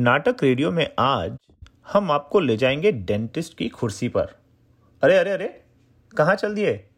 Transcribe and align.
नाटक 0.00 0.36
रेडियो 0.42 0.70
में 0.70 0.94
आज 0.98 1.38
हम 1.92 2.10
आपको 2.10 2.40
ले 2.40 2.56
जाएँगे 2.56 2.92
डेंटिस्ट 2.92 3.58
की 3.58 3.68
कुर्सी 3.68 4.08
पर। 4.08 4.26
अरे 5.02 5.18
अरे 5.18 5.30
अरे, 5.30 5.62
कहाँ 6.16 6.34
चल 6.34 6.54
दिए? 6.54 6.88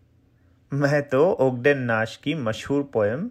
मैं 0.72 1.08
तो 1.08 1.32
ओगडेन 1.32 1.78
नाश 1.78 2.16
की 2.16 2.34
मशहूर 2.34 2.82
poem 2.82 3.30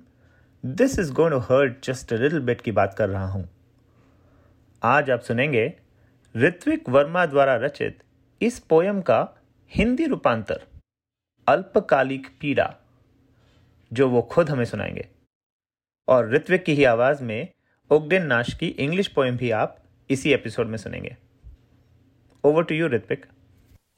this 0.65 0.99
is 0.99 1.13
going 1.13 1.31
to 1.31 1.37
hurt 1.37 1.85
just 1.85 2.13
little 2.13 2.39
bit 2.39 2.61
की 2.61 2.71
बात 2.71 2.93
कर 2.93 3.09
रहा 3.09 3.27
हूँ। 3.27 3.49
आज 4.83 5.11
आप 5.11 5.19
सुनेंगे 5.19 5.73
ऋत्विक 6.37 6.89
वर्मा 6.89 7.25
द्वारा 7.25 7.55
रचित 7.55 8.03
इस 8.41 8.59
पोयम 8.59 9.01
का 9.01 9.29
हिंदी 9.71 10.05
रूपांतर, 10.05 10.67
अल्पकालिक 11.47 12.27
पीड़ा, 12.41 12.75
जो 13.93 14.09
वो 14.09 14.21
खुद 14.21 14.49
हमें 14.49 14.65
सुनाएँगे। 14.65 15.07
और 16.07 16.31
ऋत्विक 16.31 16.63
की 16.63 16.73
ही 16.73 16.83
आवाज़ 16.83 17.23
में 17.23 17.47
ओगडेन 17.91 18.25
नाश 18.25 18.53
की 18.53 18.67
इंग्लिश 18.67 19.07
पोएम 19.07 19.37
भी 19.37 19.49
आप 19.51 19.77
इसी 20.09 20.33
एपिसोड 20.33 20.67
में 20.67 20.77
सुनेंगे। 20.77 21.15
Over 22.43 22.63
to 22.63 22.75
you 22.75 22.87
Ritvik 22.87 23.25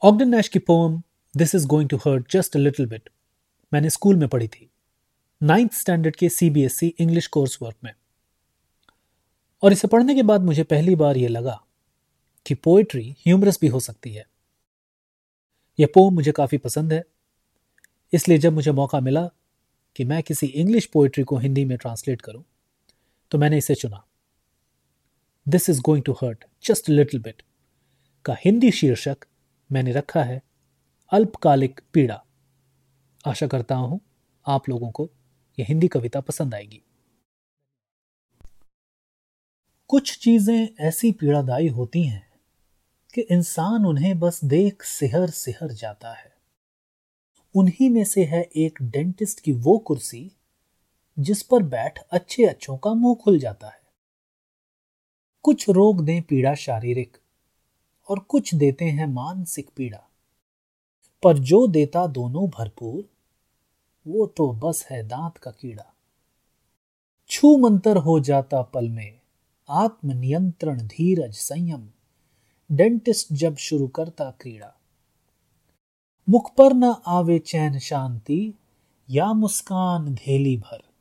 Ogden 0.02 0.28
Nash 0.28 0.48
की 0.48 0.58
poem 0.58 1.02
this 1.34 1.54
is 1.54 1.66
going 1.66 1.88
to 1.88 1.96
hurt 1.96 2.32
just 2.32 2.56
a 2.56 2.58
little 2.58 2.86
bit 2.86 3.10
मैंने 3.72 3.90
स्कूल 3.90 4.16
में 4.16 4.28
पढ़ी 4.28 4.48
थी। 4.48 4.68
नाइन्थ 5.42 5.72
स्टैंडर्ड 5.72 6.16
के 6.16 6.28
सीबीएसई 6.28 6.86
इंग्लिश 6.98 7.26
कोर्स 7.26 7.58
वर्क 7.62 7.76
में। 7.84 7.92
और 9.62 9.72
इसे 9.72 9.88
पढ़ने 9.88 10.14
के 10.14 10.22
बाद 10.22 10.40
मुझे 10.40 10.62
पहली 10.62 10.94
बार 10.96 11.16
यह 11.16 11.28
लगा 11.28 11.60
कि 12.46 12.54
पोएट्री 12.54 13.10
ह्यूमरस 13.26 13.58
भी 13.60 13.66
हो 13.66 13.80
सकती 13.80 14.12
है। 14.12 14.24
यह 15.78 15.88
पोम 15.94 16.14
मुझे 16.14 16.32
काफ़ी 16.32 16.58
पसंद 16.58 16.92
है, 16.92 17.02
इसलिए 18.12 18.38
जब 18.38 18.52
मुझे 18.52 18.72
मौका 18.72 19.00
मिला 19.00 19.28
कि 19.96 20.04
मैं 20.04 20.22
किसी 20.22 20.46
इंग्लिश 20.46 20.86
पोएट्री 20.86 21.24
को 21.24 21.36
हिंदी 21.36 21.64
में 21.64 21.76
ट्रांसलेट 21.78 22.22
करूँ 22.22 22.44
तो 23.32 23.38
मैंने 23.38 23.58
इसे 23.58 23.74
चुना। 23.74 24.04
This 25.46 25.70
is 25.70 25.80
going 25.80 26.04
to 26.04 26.12
hurt 26.12 26.44
just 26.64 26.88
little 26.88 27.20
bit 27.20 27.42
का 28.24 28.36
हिंदी 28.44 28.70
शीर्षक 28.70 29.24
मैंने 29.70 29.92
रखा 29.92 30.22
है, 30.22 30.42
अल्पकालिक 31.12 31.80
पीड़ा। 31.92 32.24
आशा 33.26 33.46
करता 33.46 33.74
हूँ 33.74 34.00
आप 34.46 34.68
लोगों 34.68 34.90
को 34.90 35.08
यह 35.58 35.66
हिंदी 35.68 35.88
कविता 35.88 36.20
पसंद 36.20 36.54
आएगी। 36.54 36.82
कुछ 39.88 40.18
चीज़ें 40.18 40.68
ऐसी 40.80 41.12
पीड़ादायी 41.12 41.68
होती 41.68 42.02
हैं 42.02 42.26
कि 43.14 43.20
इंसान 43.20 43.86
उन्हें 43.86 44.18
बस 44.18 44.44
देख 44.44 44.82
सिहर 44.82 45.30
सिहर 45.30 45.72
जाता 45.72 46.12
है। 46.12 46.32
उन्हीं 47.54 47.90
में 47.90 48.04
से 48.04 48.24
है 48.24 48.42
एक 48.56 48.78
डेंटिस्ट 48.82 49.40
की 49.40 49.52
वो 49.52 49.78
कुर्सी 49.78 50.30
जिस 51.18 51.42
पर 51.42 51.62
बैठ 51.62 51.98
अच्छे 51.98 52.44
अच्छों 52.44 52.76
का 52.76 52.94
मुँह 52.94 53.14
खुल 53.14 53.38
जाता 53.38 53.68
है। 53.68 53.80
कुछ 55.42 55.68
रोग 55.68 56.04
दें 56.04 56.22
पीड़ा 56.22 56.54
शारीरिक 56.54 57.16
और 58.08 58.18
कुछ 58.18 58.54
देते 58.54 58.84
हैं 58.84 59.06
मानसिक 59.06 59.70
पीड़ा। 59.76 60.10
पर 61.22 61.38
जो 61.38 61.66
देता 61.66 62.06
दोनों 62.06 62.48
भरपूर, 62.48 63.08
वो 64.06 64.26
तो 64.26 64.52
बस 64.52 64.86
है 64.90 65.08
दांत 65.08 65.38
का 65.38 65.50
कीड़ा। 65.50 65.94
छू 67.28 67.56
मंतर 67.56 67.96
हो 67.96 68.20
जाता 68.20 68.62
पल 68.62 68.88
में 68.88 69.20
आत्मनियंत्रण 69.68 70.86
धीरज 70.86 71.34
संयम, 71.34 71.88
डेंटिस्ट 72.72 73.32
जब 73.32 73.56
शुरू 73.56 73.88
करता 73.88 74.30
क्रीड़ा 74.30 74.78
मुख 76.28 76.54
पर 76.54 76.72
न 76.72 76.94
आवे 77.06 77.38
चैन 77.38 77.78
शांति 77.78 78.54
या 79.10 79.32
मुस्कान 79.32 80.14
धेली 80.14 80.56
भर। 80.56 80.91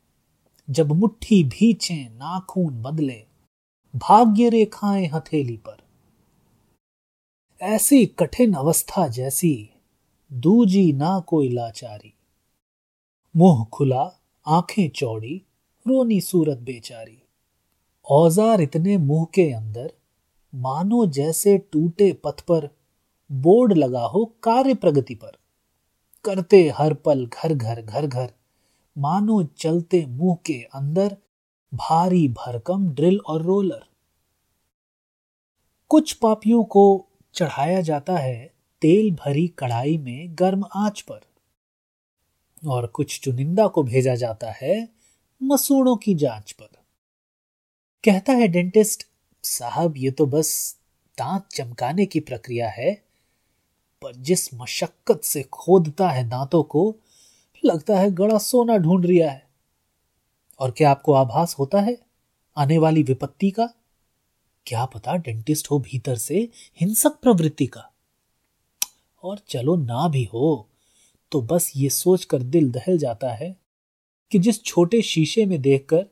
जब 0.71 0.91
मुट्ठी 0.91 1.43
भीचे, 1.43 1.95
नाखून 1.95 2.81
बदले 2.81 3.25
भाग्य 3.95 4.49
रेखाएँ 4.49 5.07
हथेली 5.07 5.57
पर। 5.57 5.77
ऐसी 7.61 8.05
कठिन 8.05 8.53
अवस्था 8.53 9.07
जैसी 9.07 9.69
दूजी 10.33 10.93
ना 10.93 11.19
कोई 11.19 11.49
लाचारी। 11.49 12.13
मुँह 13.37 13.65
खुला, 13.65 14.21
आँखें 14.47 14.89
चौड़ी, 14.89 15.41
रोनी 15.87 16.21
सूरत 16.21 16.57
बेचारी। 16.57 17.23
औज़ार 18.09 18.61
इतने 18.61 18.97
मुँह 18.97 19.25
के 19.25 19.51
अंदर, 19.51 19.93
मानो 20.55 21.05
जैसे 21.05 21.57
टूटे 21.57 22.13
पथ 22.13 22.41
पर, 22.41 22.69
बोर्ड 23.31 23.73
लगा 23.73 24.05
हो 24.05 24.25
कार्य 24.43 24.73
प्रगति 24.73 25.15
पर। 25.15 25.31
करते 26.25 26.73
हर 26.77 26.93
पल 26.93 27.25
घर 27.25 27.53
घर 27.53 27.81
घर 27.81 28.07
घर। 28.07 28.33
मानो 28.97 29.43
चलते 29.57 30.05
मुँह 30.05 30.37
के 30.45 30.61
अंदर 30.73 31.15
भारी 31.73 32.27
भरकम 32.27 32.87
ड्रिल 32.89 33.19
और 33.19 33.41
रोलर। 33.41 33.83
कुछ 35.91 36.13
पापियों 36.13 36.63
को 36.63 36.83
चढ़ाया 37.33 37.81
जाता 37.81 38.17
है 38.17 38.53
तेल 38.81 39.11
भरी 39.15 39.47
कढ़ाई 39.47 39.97
में 39.97 40.27
गर्म 40.31 40.63
आँच 40.75 41.01
पर, 41.01 41.19
और 42.63 42.87
कुछ 42.87 43.19
चुनिंदा 43.19 43.67
को 43.67 43.83
भेजा 43.83 44.15
जाता 44.15 44.51
है 44.51 44.87
मसूड़ों 45.41 45.95
की 45.95 46.15
जाँच 46.15 46.51
पर। 46.51 46.69
कहता 48.03 48.33
है 48.33 48.47
डेंटिस्ट, 48.47 49.07
साहब, 49.43 49.97
ये 49.97 50.11
तो 50.11 50.25
बस 50.25 50.77
दांत 51.17 51.47
चमकाने 51.53 52.05
की 52.05 52.19
प्रक्रिया 52.19 52.69
है, 52.69 52.93
पर 54.01 54.15
जिस 54.15 54.53
मशक्कत 54.53 55.21
से 55.23 55.43
खोदता 55.43 56.09
है 56.09 56.27
दांतों 56.29 56.63
को 56.63 56.95
लगता 57.65 57.99
है 57.99 58.11
गड़ा 58.11 58.37
सोना 58.37 58.77
ढूंढ 58.77 59.05
रिया 59.05 59.31
है। 59.31 59.47
और 60.59 60.71
क्या 60.71 60.91
आपको 60.91 61.13
आभास 61.13 61.55
होता 61.59 61.81
है 61.81 61.97
आने 62.57 62.77
वाली 62.77 63.03
विपत्ति 63.03 63.51
का? 63.51 63.69
क्या 64.65 64.85
पता 64.85 65.15
डेंटिस्ट 65.15 65.71
हो 65.71 65.79
भीतर 65.79 66.15
से 66.15 66.49
हिंसक 66.79 67.11
प्रवृत्ति 67.11 67.65
का? 67.65 67.91
और 69.23 69.39
चलो 69.47 69.75
ना 69.75 70.07
भी 70.07 70.23
हो 70.23 70.67
तो 71.31 71.41
बस 71.41 71.71
ये 71.75 71.89
सोचकर 71.89 72.43
दिल 72.43 72.71
दहल 72.71 72.97
जाता 72.97 73.31
है 73.31 73.55
कि 74.31 74.39
जिस 74.39 74.63
छोटे 74.63 75.01
शीशे 75.01 75.45
में 75.45 75.61
देखकर 75.61 76.05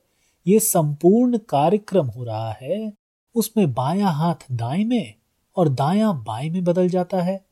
ये 0.48 0.60
संपूर्ण 0.60 1.38
कार्यक्रम 1.38 2.08
हो 2.08 2.24
रहा 2.24 2.52
है, 2.52 2.94
उसमें 3.36 3.74
बायां 3.74 4.14
हाथ 4.14 4.46
दाएँ 4.52 4.86
में 4.86 5.14
और 5.56 5.70
दायां 5.70 6.24
बाएँ 6.24 6.50
में 6.50 6.64
बदल 6.64 6.90
जाता 6.90 7.22
है। 7.22 7.46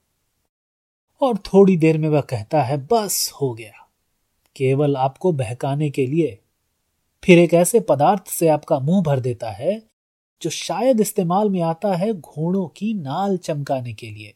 और 1.21 1.37
थोड़ी 1.37 1.77
देर 1.77 1.97
में 1.97 2.09
वह 2.09 2.21
कहता 2.21 2.61
है, 2.63 2.87
बस 2.91 3.31
हो 3.41 3.53
गया। 3.53 3.86
केवल 4.57 4.97
आपको 4.97 5.31
बहकाने 5.31 5.89
के 5.89 6.07
लिए। 6.07 6.39
फिर 7.23 7.39
एक 7.39 7.53
ऐसे 7.53 7.79
पदार्थ 7.79 8.27
से 8.27 8.47
आपका 8.47 8.79
मुँह 8.79 9.03
भर 9.03 9.19
देता 9.19 9.51
है, 9.51 9.83
जो 10.41 10.49
शायद 10.49 11.01
इस्तेमाल 11.01 11.49
में 11.49 11.61
आता 11.61 11.95
है 11.95 12.13
घोड़ों 12.13 12.67
की 12.67 12.93
नाल 12.93 13.37
चमकाने 13.37 13.93
के 13.93 14.11
लिए। 14.11 14.33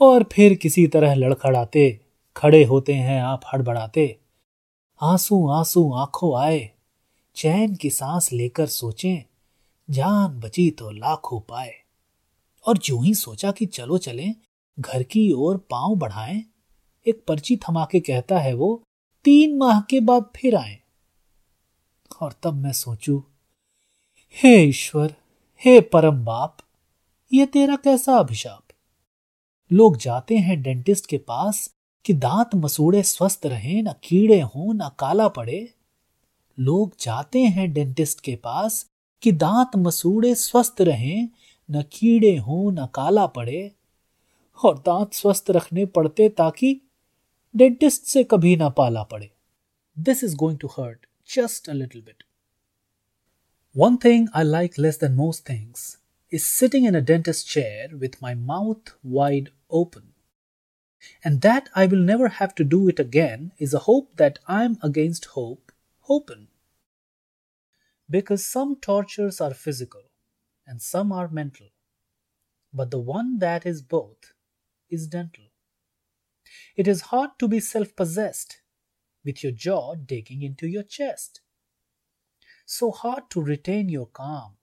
और 0.00 0.22
फिर 0.32 0.54
किसी 0.54 0.86
तरह 0.86 1.14
लड़खड़ाते, 1.14 2.00
खड़े 2.36 2.64
होते 2.64 2.94
हैं, 2.94 3.22
आप 3.22 3.40
हड़बड़ाते। 3.54 4.18
आँसू 5.00 5.48
आँसू, 5.48 5.92
आँखों 5.92 6.40
आए। 6.40 6.70
चैन 7.34 7.74
की 7.74 7.90
सांस 7.90 8.32
लेकर 8.32 8.66
सोचें, 8.66 9.24
जान 9.90 10.40
बची 10.40 10.70
तो 10.70 10.90
लाखों 10.90 11.40
पाए। 11.40 11.74
और 12.66 12.78
जो 12.78 13.00
ही 13.00 13.14
सोचा 13.14 13.52
कि 13.52 13.66
चलो 13.66 13.98
चलें, 13.98 14.34
घर 14.80 15.02
की 15.02 15.32
ओर 15.32 15.56
पाँव 15.56 15.94
बढ़ाएँ 15.94 16.44
एक 17.06 17.24
पर्ची 17.28 17.56
थमा 17.56 17.88
के 17.92 18.00
कहता 18.00 18.38
है 18.38 18.54
वो, 18.54 18.82
तीन 19.24 19.56
माह 19.56 19.80
के 19.80 20.00
बाद 20.00 20.30
फिर 20.36 20.56
आए। 20.56 20.80
और 22.20 22.34
तब 22.42 22.54
मैं 22.54 22.72
सोचू, 22.72 23.24
हे 24.30 24.62
ईश्वर, 24.62 25.14
हे 25.64 25.80
परम 25.80 26.24
बाप, 26.24 26.56
ये 27.32 27.46
तेरा 27.46 27.76
कैसा 27.76 28.16
अभिशाप? 28.16 28.64
लोग 29.72 29.96
जाते 29.96 30.36
हैं 30.36 30.62
डेंटिस्ट 30.62 31.06
के 31.06 31.18
पास 31.18 31.70
कि 32.04 32.12
दांत 32.12 32.50
मसूड़े 32.54 33.02
स्वस्थ 33.02 33.40
रहें, 33.46 33.82
ना 33.82 33.92
कीड़े 33.92 34.40
हों, 34.40 34.74
ना 34.74 34.88
काला 34.88 35.28
पड़े। 35.28 35.74
लोग 36.58 36.94
जाते 37.00 37.42
हैं 37.42 37.72
डेंटिस्ट 37.72 38.20
के 38.20 38.36
पास 38.36 38.86
कि 39.22 39.32
दांत 39.32 39.70
मसूड़े 39.76 40.34
स्वस्थ 40.34 40.76
रहें, 40.80 41.28
न 41.70 41.82
कीड़े 41.82 42.36
हों, 42.36 42.72
न 42.72 42.86
काला 42.86 43.26
पड़े। 43.26 43.72
और 44.64 44.78
दांत 44.78 45.12
स्वस्थ 45.12 45.46
रखने 45.50 45.86
पड़ते 45.86 46.28
ताकि 46.28 46.80
डेंटिस्ट 47.55 48.05
से 48.05 48.23
कभी 48.31 48.55
ना 48.55 48.69
पाला 48.79 49.03
पड़े 49.11 49.31
this 50.09 50.23
is 50.23 50.35
going 50.43 50.59
to 50.59 50.67
hurt 50.77 51.05
just 51.35 51.69
a 51.69 51.73
little 51.73 52.01
bit 52.01 52.23
One 53.75 53.99
thing 53.99 54.27
I 54.33 54.41
like 54.41 54.79
less 54.79 54.97
than 54.97 55.15
most 55.15 55.45
things 55.45 55.99
is 56.31 56.43
sitting 56.43 56.85
in 56.85 56.95
a 56.95 57.01
dentist 57.01 57.47
chair 57.47 57.89
with 57.93 58.19
my 58.19 58.33
mouth 58.33 58.95
wide 59.03 59.51
open. 59.69 60.13
And 61.23 61.41
that 61.41 61.69
I 61.75 61.85
will 61.85 61.99
never 61.99 62.29
have 62.29 62.55
to 62.55 62.63
do 62.63 62.87
it 62.89 62.99
again 62.99 63.51
is 63.59 63.75
a 63.75 63.79
hope 63.79 64.15
that 64.17 64.39
I'm 64.47 64.79
against 64.81 65.25
hope, 65.25 65.71
hoping. 66.01 66.47
Because 68.09 68.43
some 68.43 68.75
tortures 68.75 69.39
are 69.39 69.53
physical 69.53 70.01
and 70.65 70.81
some 70.81 71.11
are 71.11 71.27
mental. 71.27 71.67
But 72.73 72.89
the 72.89 72.99
one 72.99 73.37
that 73.37 73.67
is 73.67 73.83
both 73.83 74.33
is 74.89 75.07
dental. 75.07 75.45
It 76.76 76.88
is 76.88 77.02
hard 77.12 77.30
to 77.38 77.48
be 77.48 77.60
self 77.60 77.94
possessed 77.96 78.62
with 79.24 79.42
your 79.42 79.52
jaw 79.52 79.94
digging 79.94 80.42
into 80.42 80.66
your 80.66 80.82
chest. 80.82 81.40
So 82.66 82.90
hard 82.90 83.30
to 83.30 83.42
retain 83.42 83.88
your 83.88 84.06
calm 84.06 84.56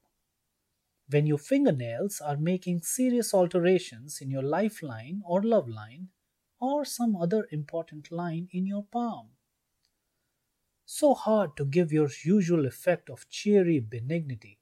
when 1.10 1.28
your 1.28 1.38
fingernails 1.38 2.22
are 2.22 2.38
making 2.38 2.81
serious 2.81 3.33
alterations 3.33 4.19
in 4.22 4.31
your 4.31 4.42
lifeline 4.42 5.22
or 5.25 5.44
love 5.44 5.68
line 5.68 6.07
or 6.60 6.86
some 6.86 7.16
other 7.16 7.48
important 7.51 8.12
line 8.12 8.48
in 8.51 8.66
your 8.66 8.86
palm. 8.92 9.30
So 10.86 11.13
hard 11.13 11.57
to 11.57 11.66
give 11.66 11.92
your 11.92 12.10
usual 12.24 12.66
effect 12.66 13.10
of 13.10 13.30
cheery 13.30 13.80
benignity. 13.80 14.60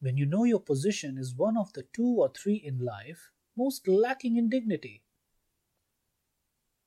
When 0.00 0.16
you 0.16 0.26
know 0.26 0.44
your 0.44 0.60
position 0.60 1.18
is 1.18 1.34
one 1.34 1.56
of 1.56 1.72
the 1.72 1.84
two 1.92 2.16
or 2.18 2.30
three 2.30 2.56
in 2.56 2.78
life 2.78 3.30
most 3.56 3.86
lacking 3.88 4.36
in 4.36 4.48
dignity. 4.48 5.02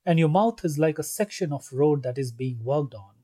And 0.06 0.18
your 0.18 0.30
mouth 0.30 0.64
is 0.64 0.78
like 0.78 0.98
a 0.98 1.02
section 1.02 1.52
of 1.52 1.72
road 1.72 2.02
that 2.04 2.16
is 2.16 2.32
being 2.32 2.64
worked 2.64 2.94
on 2.94 3.16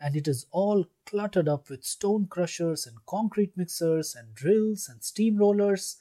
and 0.00 0.14
it 0.14 0.28
is 0.28 0.46
all 0.50 0.86
cluttered 1.06 1.48
up 1.48 1.68
with 1.68 1.84
stone 1.84 2.26
crushers 2.26 2.86
and 2.86 3.04
concrete 3.06 3.56
mixers 3.56 4.14
and 4.14 4.34
drills 4.34 4.88
and 4.88 5.00
steamrollers, 5.00 5.96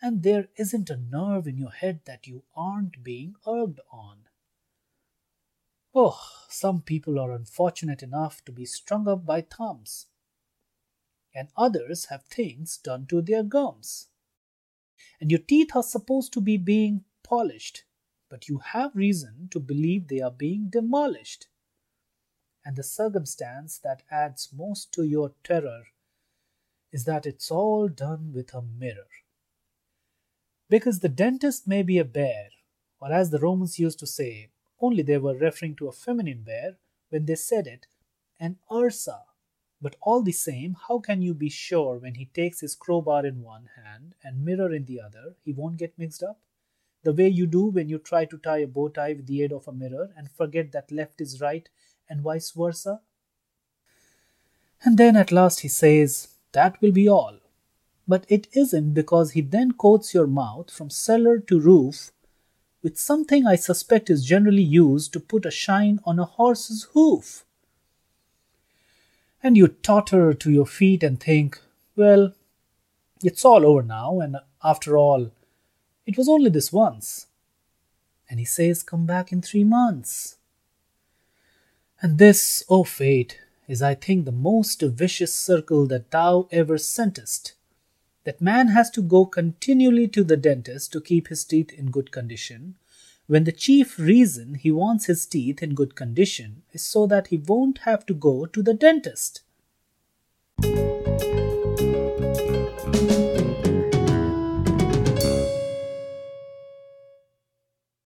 and 0.00 0.22
there 0.22 0.48
isn't 0.56 0.90
a 0.90 0.96
nerve 0.96 1.46
in 1.46 1.58
your 1.58 1.70
head 1.70 2.00
that 2.04 2.26
you 2.26 2.44
aren't 2.56 3.02
being 3.02 3.34
urged 3.46 3.80
on. 3.90 4.18
Oh, 5.94 6.20
some 6.48 6.82
people 6.82 7.18
are 7.18 7.32
unfortunate 7.32 8.02
enough 8.02 8.44
to 8.44 8.52
be 8.52 8.66
strung 8.66 9.08
up 9.08 9.24
by 9.24 9.40
thumbs, 9.40 10.06
and 11.34 11.48
others 11.56 12.06
have 12.06 12.24
things 12.24 12.76
done 12.76 13.06
to 13.06 13.20
their 13.20 13.42
gums. 13.42 14.08
And 15.20 15.30
your 15.30 15.40
teeth 15.40 15.74
are 15.74 15.82
supposed 15.82 16.32
to 16.34 16.40
be 16.40 16.56
being 16.56 17.04
polished, 17.24 17.84
but 18.34 18.48
you 18.48 18.58
have 18.58 18.90
reason 18.96 19.48
to 19.52 19.60
believe 19.60 20.08
they 20.08 20.20
are 20.20 20.32
being 20.32 20.66
demolished 20.68 21.46
and 22.64 22.74
the 22.74 22.82
circumstance 22.82 23.78
that 23.78 24.02
adds 24.10 24.48
most 24.52 24.92
to 24.92 25.04
your 25.04 25.30
terror 25.44 25.84
is 26.90 27.04
that 27.04 27.26
it's 27.26 27.48
all 27.48 27.86
done 27.86 28.32
with 28.34 28.52
a 28.52 28.60
mirror. 28.60 29.06
Because 30.68 30.98
the 30.98 31.08
dentist 31.08 31.68
may 31.68 31.84
be 31.84 31.96
a 31.98 32.04
bear, 32.04 32.48
or 33.00 33.12
as 33.12 33.30
the 33.30 33.38
Romans 33.38 33.78
used 33.78 34.00
to 34.00 34.06
say, 34.06 34.48
only 34.80 35.04
they 35.04 35.18
were 35.18 35.36
referring 35.36 35.76
to 35.76 35.86
a 35.86 35.92
feminine 35.92 36.42
bear 36.42 36.78
when 37.10 37.26
they 37.26 37.36
said 37.36 37.68
it, 37.68 37.86
an 38.40 38.58
ursa. 38.72 39.20
But 39.80 39.94
all 40.02 40.22
the 40.22 40.32
same, 40.32 40.76
how 40.88 40.98
can 40.98 41.22
you 41.22 41.34
be 41.34 41.50
sure 41.50 41.98
when 41.98 42.16
he 42.16 42.24
takes 42.26 42.58
his 42.58 42.74
crowbar 42.74 43.24
in 43.24 43.42
one 43.42 43.68
hand 43.76 44.16
and 44.24 44.44
mirror 44.44 44.72
in 44.72 44.86
the 44.86 45.00
other, 45.00 45.36
he 45.44 45.52
won't 45.52 45.76
get 45.76 45.96
mixed 45.96 46.24
up? 46.24 46.40
The 47.04 47.12
way 47.12 47.28
you 47.28 47.46
do 47.46 47.66
when 47.66 47.88
you 47.88 47.98
try 47.98 48.24
to 48.24 48.38
tie 48.38 48.58
a 48.58 48.66
bow 48.66 48.88
tie 48.88 49.12
with 49.12 49.26
the 49.26 49.42
aid 49.42 49.52
of 49.52 49.68
a 49.68 49.72
mirror 49.72 50.10
and 50.16 50.30
forget 50.30 50.72
that 50.72 50.90
left 50.90 51.20
is 51.20 51.40
right 51.40 51.68
and 52.08 52.22
vice 52.22 52.50
versa? 52.50 53.00
And 54.82 54.98
then 54.98 55.16
at 55.16 55.32
last 55.32 55.60
he 55.60 55.68
says, 55.68 56.28
That 56.52 56.80
will 56.80 56.92
be 56.92 57.08
all. 57.08 57.38
But 58.08 58.26
it 58.28 58.48
isn't 58.52 58.92
because 58.92 59.32
he 59.32 59.40
then 59.40 59.72
coats 59.72 60.12
your 60.12 60.26
mouth 60.26 60.70
from 60.70 60.90
cellar 60.90 61.38
to 61.38 61.60
roof 61.60 62.10
with 62.84 62.98
something 62.98 63.46
I 63.46 63.56
suspect 63.56 64.10
is 64.10 64.26
generally 64.26 64.62
used 64.62 65.14
to 65.14 65.20
put 65.20 65.46
a 65.46 65.50
shine 65.50 66.00
on 66.04 66.18
a 66.18 66.26
horse's 66.26 66.86
hoof. 66.92 67.46
And 69.42 69.56
you 69.56 69.68
totter 69.68 70.34
to 70.34 70.50
your 70.50 70.66
feet 70.66 71.02
and 71.02 71.18
think, 71.18 71.60
Well, 71.96 72.34
it's 73.22 73.44
all 73.44 73.64
over 73.64 73.82
now, 73.82 74.20
and 74.20 74.36
after 74.62 74.98
all, 74.98 75.30
it 76.06 76.16
was 76.16 76.28
only 76.28 76.50
this 76.50 76.72
once. 76.72 77.26
And 78.28 78.38
he 78.38 78.44
says, 78.44 78.82
Come 78.82 79.06
back 79.06 79.32
in 79.32 79.42
three 79.42 79.64
months. 79.64 80.36
And 82.00 82.18
this, 82.18 82.64
O 82.68 82.80
oh 82.80 82.84
fate, 82.84 83.40
is 83.66 83.80
I 83.80 83.94
think 83.94 84.24
the 84.24 84.32
most 84.32 84.82
vicious 84.82 85.34
circle 85.34 85.86
that 85.86 86.10
thou 86.10 86.48
ever 86.50 86.76
sentest. 86.76 87.54
That 88.24 88.40
man 88.40 88.68
has 88.68 88.90
to 88.90 89.02
go 89.02 89.26
continually 89.26 90.08
to 90.08 90.24
the 90.24 90.36
dentist 90.36 90.92
to 90.92 91.00
keep 91.00 91.28
his 91.28 91.44
teeth 91.44 91.72
in 91.72 91.90
good 91.90 92.10
condition, 92.10 92.76
when 93.26 93.44
the 93.44 93.52
chief 93.52 93.98
reason 93.98 94.54
he 94.54 94.70
wants 94.70 95.06
his 95.06 95.24
teeth 95.24 95.62
in 95.62 95.74
good 95.74 95.94
condition 95.94 96.62
is 96.72 96.82
so 96.82 97.06
that 97.06 97.28
he 97.28 97.38
won't 97.38 97.78
have 97.78 98.04
to 98.06 98.14
go 98.14 98.44
to 98.46 98.62
the 98.62 98.74
dentist. 98.74 99.40